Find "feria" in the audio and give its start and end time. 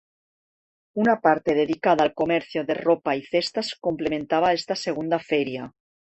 5.19-5.71